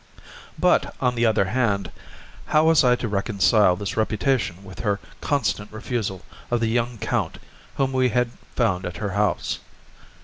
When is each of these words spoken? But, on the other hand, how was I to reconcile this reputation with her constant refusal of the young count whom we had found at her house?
But, 0.57 0.95
on 0.99 1.13
the 1.13 1.27
other 1.27 1.45
hand, 1.45 1.91
how 2.47 2.63
was 2.65 2.83
I 2.83 2.95
to 2.95 3.07
reconcile 3.07 3.75
this 3.75 3.95
reputation 3.95 4.63
with 4.63 4.79
her 4.79 4.99
constant 5.21 5.71
refusal 5.71 6.23
of 6.49 6.59
the 6.59 6.69
young 6.69 6.97
count 6.97 7.37
whom 7.75 7.93
we 7.93 8.09
had 8.09 8.31
found 8.55 8.87
at 8.87 8.97
her 8.97 9.11
house? 9.11 9.59